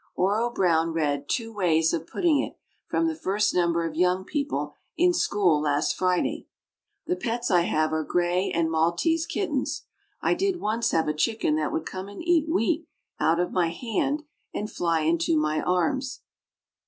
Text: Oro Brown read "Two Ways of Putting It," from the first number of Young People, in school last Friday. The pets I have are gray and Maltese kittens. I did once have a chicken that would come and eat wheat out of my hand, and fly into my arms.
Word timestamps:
Oro 0.15 0.49
Brown 0.49 0.93
read 0.93 1.29
"Two 1.29 1.53
Ways 1.53 1.93
of 1.93 2.07
Putting 2.07 2.41
It," 2.41 2.57
from 2.87 3.07
the 3.07 3.13
first 3.13 3.53
number 3.53 3.85
of 3.85 3.93
Young 3.95 4.25
People, 4.25 4.73
in 4.97 5.13
school 5.13 5.61
last 5.61 5.95
Friday. 5.95 6.47
The 7.05 7.15
pets 7.15 7.51
I 7.51 7.61
have 7.65 7.93
are 7.93 8.03
gray 8.03 8.49
and 8.49 8.71
Maltese 8.71 9.27
kittens. 9.27 9.83
I 10.19 10.33
did 10.33 10.59
once 10.59 10.89
have 10.89 11.07
a 11.07 11.13
chicken 11.13 11.55
that 11.57 11.71
would 11.71 11.85
come 11.85 12.07
and 12.09 12.23
eat 12.27 12.49
wheat 12.49 12.87
out 13.19 13.39
of 13.39 13.51
my 13.51 13.69
hand, 13.69 14.23
and 14.55 14.71
fly 14.71 15.01
into 15.01 15.37
my 15.37 15.61
arms. 15.61 16.21